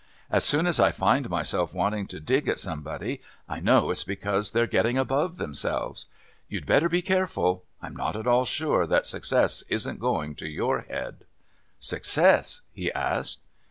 [0.31, 4.49] As soon as I find myself wanting to dig at somebody, I know it's because
[4.49, 6.07] they're getting above themselves.
[6.49, 7.65] You'd better be careful.
[7.83, 11.25] I'm not at all sure that success isn't going to your head."
[11.79, 13.41] "Success?" he asked.